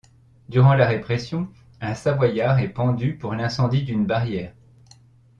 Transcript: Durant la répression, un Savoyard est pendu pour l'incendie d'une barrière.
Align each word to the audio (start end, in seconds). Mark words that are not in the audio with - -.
Durant 0.49 0.73
la 0.73 0.87
répression, 0.87 1.47
un 1.79 1.93
Savoyard 1.93 2.57
est 2.57 2.69
pendu 2.73 3.19
pour 3.19 3.35
l'incendie 3.35 3.83
d'une 3.83 4.07
barrière. 4.07 4.51